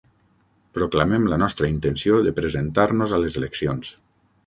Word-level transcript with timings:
Proclamem 0.77 1.27
la 1.35 1.39
nostra 1.43 1.71
intenció 1.75 2.19
de 2.29 2.35
presentar-nos 2.41 3.19
a 3.19 3.25
les 3.27 3.43
eleccions. 3.45 3.97